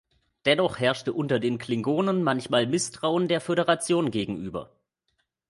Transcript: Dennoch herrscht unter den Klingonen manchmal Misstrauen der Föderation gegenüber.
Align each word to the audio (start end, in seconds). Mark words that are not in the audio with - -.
Dennoch 0.47 0.79
herrscht 0.79 1.07
unter 1.09 1.39
den 1.39 1.59
Klingonen 1.59 2.23
manchmal 2.23 2.65
Misstrauen 2.65 3.27
der 3.27 3.39
Föderation 3.39 4.09
gegenüber. 4.09 4.71